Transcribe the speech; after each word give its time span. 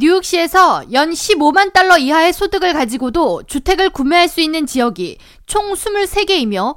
뉴욕시에서 0.00 0.84
연 0.92 1.10
15만 1.10 1.72
달러 1.72 1.98
이하의 1.98 2.32
소득을 2.32 2.72
가지고도 2.72 3.42
주택을 3.48 3.90
구매할 3.90 4.28
수 4.28 4.40
있는 4.40 4.64
지역이 4.64 5.18
총 5.46 5.72
23개이며 5.72 6.76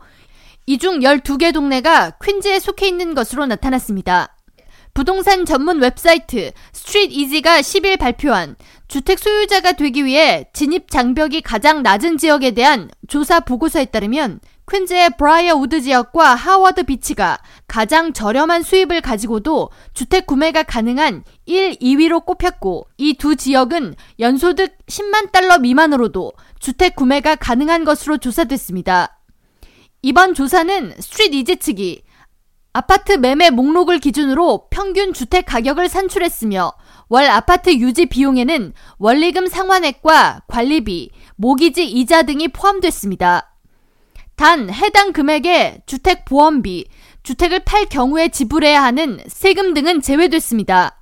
이 0.65 0.77
중 0.77 0.99
12개 1.01 1.53
동네가 1.53 2.11
퀸즈에 2.23 2.59
속해 2.59 2.87
있는 2.87 3.13
것으로 3.13 3.45
나타났습니다. 3.45 4.35
부동산 4.93 5.45
전문 5.45 5.79
웹사이트 5.81 6.51
스트리트 6.73 7.13
이지가 7.13 7.59
10일 7.61 7.99
발표한 7.99 8.55
주택 8.87 9.19
소유자가 9.19 9.73
되기 9.73 10.03
위해 10.03 10.45
진입 10.53 10.89
장벽이 10.89 11.41
가장 11.41 11.83
낮은 11.83 12.17
지역에 12.17 12.51
대한 12.51 12.89
조사 13.07 13.39
보고서에 13.39 13.85
따르면 13.85 14.39
퀸즈의 14.71 15.17
브라이어 15.17 15.55
우드 15.55 15.81
지역과 15.81 16.33
하워드 16.33 16.83
비치가 16.83 17.39
가장 17.67 18.13
저렴한 18.13 18.63
수입을 18.63 19.01
가지고도 19.01 19.69
주택 19.93 20.25
구매가 20.25 20.63
가능한 20.63 21.25
1, 21.45 21.75
2위로 21.75 22.25
꼽혔고 22.25 22.87
이 22.97 23.15
두 23.15 23.35
지역은 23.35 23.95
연소득 24.19 24.77
10만 24.87 25.33
달러 25.33 25.59
미만으로도 25.59 26.31
주택 26.59 26.95
구매가 26.95 27.35
가능한 27.35 27.83
것으로 27.83 28.17
조사됐습니다. 28.17 29.19
이번 30.03 30.33
조사는 30.33 30.95
스트리트 30.99 31.35
이지 31.35 31.57
측이 31.57 32.03
아파트 32.71 33.11
매매 33.11 33.49
목록을 33.49 33.99
기준으로 33.99 34.67
평균 34.69 35.11
주택 35.11 35.45
가격을 35.47 35.89
산출했으며 35.89 36.71
월 37.09 37.25
아파트 37.25 37.71
유지 37.71 38.05
비용에는 38.05 38.73
원리금 38.99 39.47
상환액과 39.47 40.43
관리비, 40.47 41.11
모기지 41.35 41.85
이자 41.85 42.23
등이 42.23 42.47
포함됐습니다. 42.47 43.50
단 44.41 44.73
해당 44.73 45.13
금액에 45.13 45.83
주택 45.85 46.25
보험비, 46.25 46.87
주택을 47.21 47.59
팔 47.59 47.85
경우에 47.85 48.29
지불해야 48.29 48.81
하는 48.81 49.19
세금 49.27 49.75
등은 49.75 50.01
제외됐습니다. 50.01 50.99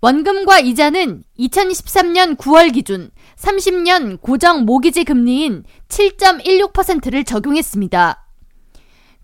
원금과 0.00 0.60
이자는 0.60 1.24
2023년 1.40 2.36
9월 2.36 2.72
기준 2.72 3.10
30년 3.36 4.20
고정 4.22 4.64
모기지 4.64 5.02
금리인 5.02 5.64
7.16%를 5.88 7.24
적용했습니다. 7.24 8.24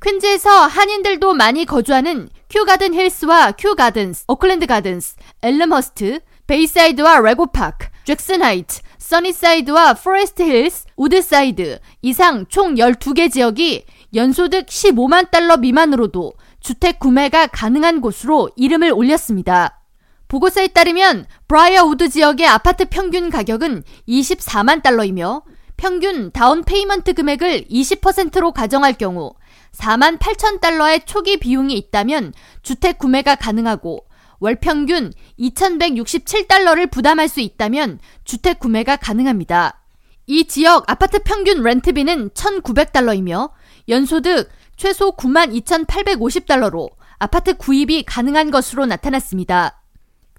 퀸즈에서 0.03 0.51
한인들도 0.67 1.35
많이 1.35 1.65
거주하는 1.65 2.29
큐가든 2.51 2.93
힐스와 2.93 3.53
큐가든스, 3.53 4.25
오클랜드 4.27 4.67
가든스, 4.67 5.15
엘름허스트, 5.43 6.19
베이사이드와 6.49 7.21
레고파크, 7.21 7.87
잭슨 8.03 8.43
하이트, 8.43 8.81
써니사이드와 9.05 9.95
포레스트 9.95 10.43
힐스, 10.43 10.87
우드사이드 10.97 11.79
이상 12.01 12.47
총 12.49 12.77
12개 12.77 13.31
지역이 13.31 13.85
연소득 14.15 14.67
15만 14.67 15.31
달러 15.31 15.59
미만으로도 15.59 16.33
주택 16.61 17.01
구매가 17.01 17.49
가능한 17.49 18.01
곳으로 18.01 18.49
이름을 18.57 18.93
올렸습니다. 18.93 19.83
보고서에 20.29 20.69
따르면 20.69 21.27
브라이어 21.49 21.85
우드 21.85 22.09
지역의 22.09 22.47
아파트 22.47 22.87
평균 22.87 23.29
가격은 23.29 23.83
24만 24.09 24.83
달러이며 24.83 25.43
평균 25.77 26.33
down 26.33 26.65
payment 26.65 27.13
금액을 27.13 27.67
20%로 27.69 28.53
가정할 28.53 28.95
경우 28.95 29.35
4만 29.73 30.19
8천 30.19 30.61
달러의 30.61 31.05
초기 31.05 31.37
비용이 31.37 31.77
있다면 31.77 32.33
주택 32.63 32.99
구매가 32.99 33.35
가능하고 33.35 34.07
월 34.41 34.57
평균 34.57 35.13
2,167달러를 35.39 36.91
부담할 36.91 37.29
수 37.29 37.41
있다면 37.41 37.99
주택 38.25 38.59
구매가 38.59 38.97
가능합니다. 38.97 39.81
이 40.27 40.47
지역 40.47 40.91
아파트 40.91 41.19
평균 41.23 41.63
렌트비는 41.63 42.31
1,900달러이며 42.31 43.51
연소득 43.89 44.49
최소 44.77 45.17
92,850달러로 45.17 46.91
아파트 47.19 47.55
구입이 47.55 48.05
가능한 48.05 48.51
것으로 48.51 48.87
나타났습니다. 48.87 49.83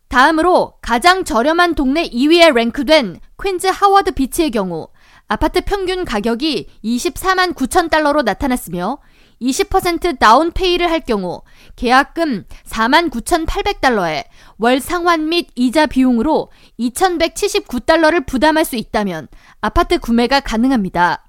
다음으로 0.08 0.74
가장 0.82 1.24
저렴한 1.24 1.76
동네 1.76 2.08
2위에 2.10 2.54
랭크된 2.54 3.20
퀸즈 3.42 3.68
하워드 3.68 4.12
비치의 4.12 4.52
경우 4.52 4.88
아파트 5.28 5.62
평균 5.62 6.06
가격이 6.06 6.68
24만 6.84 7.54
9천 7.56 7.90
달러로 7.90 8.22
나타났으며 8.22 9.00
20% 9.42 10.20
다운페이를 10.20 10.90
할 10.90 11.02
경우 11.02 11.42
계약금 11.76 12.46
49,800달러에 12.66 14.26
월 14.58 14.80
상환 14.80 15.30
및 15.30 15.50
이자 15.56 15.86
비용으로 15.86 16.52
2,179달러를 16.80 18.26
부담할 18.26 18.66
수 18.66 18.76
있다면 18.76 19.28
아파트 19.62 20.00
구매가 20.00 20.42
가능합니다. 20.42 21.24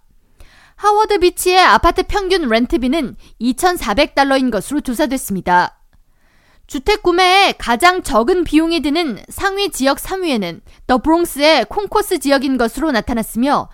하워드 0.76 1.20
비치의 1.20 1.58
아파트 1.58 2.02
평균 2.02 2.48
렌트비는 2.48 3.16
2,400달러인 3.40 4.50
것으로 4.50 4.80
조사됐습니다. 4.80 5.80
주택 6.66 7.02
구매에 7.02 7.52
가장 7.52 8.02
적은 8.02 8.42
비용이 8.42 8.80
드는 8.80 9.20
상위 9.28 9.70
지역 9.70 9.98
3위에는 9.98 10.60
더 10.88 10.98
브롱스의 10.98 11.66
콩코스 11.66 12.18
지역인 12.18 12.58
것으로 12.58 12.90
나타났으며 12.90 13.68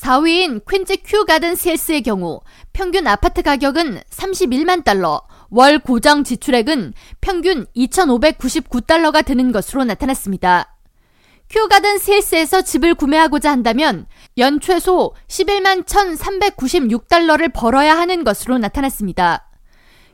4위인 0.00 0.62
퀸즈 0.66 0.96
큐 1.04 1.26
가든 1.26 1.56
힐스의 1.56 2.02
경우 2.02 2.40
평균 2.72 3.06
아파트 3.06 3.42
가격은 3.42 4.00
31만 4.08 4.82
달러, 4.82 5.20
월 5.50 5.78
고정 5.78 6.24
지출액은 6.24 6.94
평균 7.20 7.66
2,599달러가 7.76 9.22
드는 9.22 9.52
것으로 9.52 9.84
나타났습니다. 9.84 10.74
큐 11.50 11.68
가든 11.68 11.98
힐스에서 11.98 12.62
집을 12.62 12.94
구매하고자 12.94 13.50
한다면 13.50 14.06
연 14.38 14.60
최소 14.60 15.14
11만 15.28 15.84
1,396달러를 15.84 17.52
벌어야 17.52 17.98
하는 17.98 18.24
것으로 18.24 18.56
나타났습니다. 18.56 19.50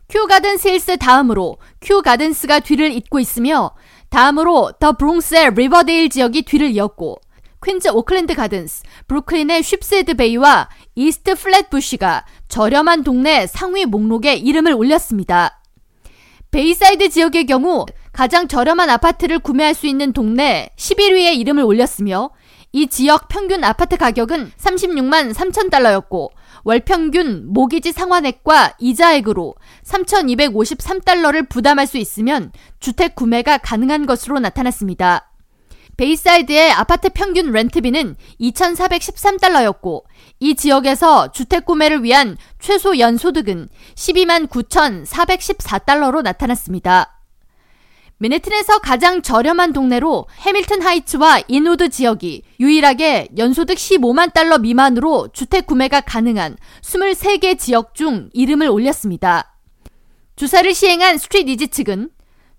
큐 0.08 0.26
가든 0.26 0.56
힐스 0.56 0.96
다음으로 0.96 1.58
큐 1.80 2.02
가든스가 2.02 2.60
뒤를 2.60 2.90
잇고 2.92 3.20
있으며 3.20 3.72
다음으로 4.08 4.72
더 4.80 4.96
브롱스의 4.96 5.54
리버데일 5.54 6.08
지역이 6.10 6.42
뒤를 6.42 6.70
이었고 6.70 7.20
퀸즈 7.66 7.88
오클랜드 7.88 8.32
가든스, 8.36 8.84
브루클린의 9.08 9.64
쉽스헤드 9.64 10.14
베이와 10.14 10.68
이스트 10.94 11.34
플랫부시가 11.34 12.24
저렴한 12.46 13.02
동네 13.02 13.48
상위 13.48 13.84
목록에 13.86 14.34
이름을 14.36 14.72
올렸습니다. 14.72 15.60
베이사이드 16.52 17.08
지역의 17.08 17.46
경우 17.46 17.84
가장 18.12 18.46
저렴한 18.46 18.88
아파트를 18.88 19.40
구매할 19.40 19.74
수 19.74 19.88
있는 19.88 20.12
동네 20.12 20.70
11위에 20.76 21.36
이름을 21.38 21.64
올렸으며 21.64 22.30
이 22.70 22.86
지역 22.86 23.26
평균 23.26 23.64
아파트 23.64 23.96
가격은 23.96 24.52
36만 24.56 25.34
3천 25.34 25.68
달러였고 25.68 26.30
월 26.62 26.78
평균 26.78 27.52
모기지 27.52 27.90
상환액과 27.90 28.76
이자액으로 28.78 29.56
3,253달러를 29.84 31.48
부담할 31.48 31.88
수 31.88 31.98
있으면 31.98 32.52
주택 32.78 33.16
구매가 33.16 33.58
가능한 33.58 34.06
것으로 34.06 34.38
나타났습니다. 34.38 35.32
베이사이드의 35.96 36.72
아파트 36.72 37.08
평균 37.08 37.52
렌트비는 37.52 38.16
2,413달러였고 38.40 40.04
이 40.40 40.54
지역에서 40.54 41.32
주택 41.32 41.64
구매를 41.64 42.02
위한 42.02 42.36
최소 42.58 42.98
연 42.98 43.16
소득은 43.16 43.68
12만 43.94 44.48
9,414달러로 44.48 46.22
나타났습니다. 46.22 47.12
맨해튼에서 48.18 48.78
가장 48.78 49.20
저렴한 49.20 49.74
동네로 49.74 50.26
해밀턴 50.40 50.80
하이츠와 50.80 51.42
인우드 51.48 51.90
지역이 51.90 52.42
유일하게 52.60 53.28
연소득 53.36 53.76
15만 53.76 54.32
달러 54.32 54.58
미만으로 54.58 55.28
주택 55.34 55.66
구매가 55.66 56.02
가능한 56.02 56.56
23개 56.80 57.58
지역 57.58 57.94
중 57.94 58.30
이름을 58.32 58.68
올렸습니다. 58.68 59.54
조사를 60.34 60.74
시행한 60.74 61.18
스트리트 61.18 61.50
이지 61.50 61.68
측은 61.68 62.10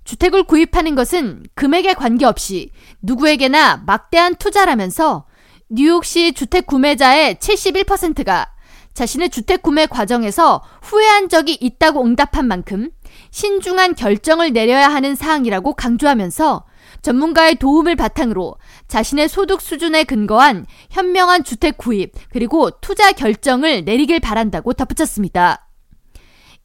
주택을 0.07 0.43
구입하는 0.43 0.95
것은 0.95 1.43
금액에 1.53 1.93
관계없이 1.93 2.71
누구에게나 3.01 3.83
막대한 3.85 4.35
투자라면서 4.35 5.25
뉴욕시 5.69 6.31
주택 6.31 6.65
구매자의 6.65 7.35
71%가 7.35 8.47
자신의 8.93 9.29
주택 9.29 9.61
구매 9.61 9.85
과정에서 9.85 10.63
후회한 10.81 11.27
적이 11.27 11.57
있다고 11.59 12.05
응답한 12.05 12.47
만큼 12.47 12.89
신중한 13.31 13.95
결정을 13.95 14.53
내려야 14.53 14.87
하는 14.87 15.13
사항이라고 15.13 15.73
강조하면서 15.73 16.63
전문가의 17.01 17.55
도움을 17.55 17.97
바탕으로 17.97 18.55
자신의 18.87 19.27
소득 19.27 19.61
수준에 19.61 20.05
근거한 20.05 20.65
현명한 20.89 21.43
주택 21.43 21.77
구입 21.77 22.13
그리고 22.31 22.71
투자 22.79 23.11
결정을 23.11 23.83
내리길 23.83 24.21
바란다고 24.21 24.71
덧붙였습니다. 24.71 25.66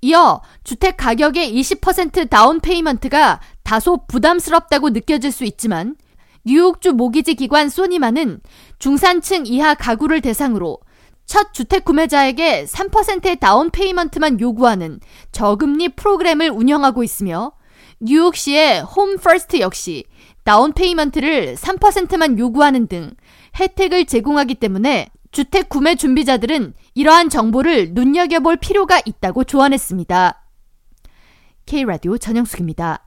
이어 0.03 0.43
주택 0.65 0.97
가격의 0.97 1.55
20% 1.55 2.29
down 2.29 2.59
payment가 2.59 3.41
다소 3.63 4.05
부담스럽다고 4.09 4.91
느껴질 4.91 5.31
수 5.31 5.45
있지만 5.45 5.95
뉴욕주 6.45 6.93
모기지 6.93 7.37
기관 7.37 7.69
소니마는 7.69 8.41
중산층 8.81 9.47
이하 9.47 9.75
가구를 9.75 10.21
대상으로 10.21 10.79
첫 11.25 11.55
주택 11.55 11.85
구매자에게 11.85 12.65
3%의 12.65 13.37
down 13.39 13.71
payment만 13.71 14.41
요구하는 14.41 14.99
저금리 15.31 15.91
프로그램을 15.91 16.51
운영하고 16.51 17.05
있으며 17.05 17.53
뉴욕시의 18.01 18.83
홈 18.83 19.17
퍼스트 19.19 19.61
역시 19.61 20.05
down 20.43 20.73
payment를 20.73 21.55
3%만 21.55 22.41
요구하는 22.41 22.89
등 22.89 23.13
혜택을 23.61 24.07
제공하기 24.07 24.57
때문에 24.57 25.07
주택 25.33 25.71
구매 25.71 25.97
준비자들은 25.97 26.75
이러한 26.95 27.31
정보를 27.31 27.95
눈여겨볼 27.95 28.59
필요가 28.59 29.01
있다고 29.05 29.45
조언했습니다. 29.45 30.43
K라디오 31.65 32.19
전영숙입니다. 32.19 33.07